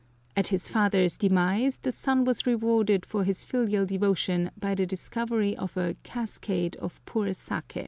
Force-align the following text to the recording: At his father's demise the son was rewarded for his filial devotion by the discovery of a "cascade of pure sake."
At 0.35 0.47
his 0.47 0.67
father's 0.67 1.15
demise 1.15 1.77
the 1.77 1.91
son 1.91 2.23
was 2.23 2.47
rewarded 2.47 3.05
for 3.05 3.23
his 3.23 3.45
filial 3.45 3.85
devotion 3.85 4.49
by 4.59 4.73
the 4.73 4.87
discovery 4.87 5.55
of 5.55 5.77
a 5.77 5.93
"cascade 6.01 6.75
of 6.77 6.99
pure 7.05 7.35
sake." 7.35 7.77